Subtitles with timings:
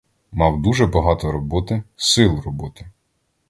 [0.31, 2.87] Мав дуже багато роботи, силу роботи.